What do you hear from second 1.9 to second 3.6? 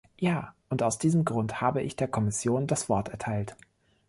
der Kommission das Wort erteilt.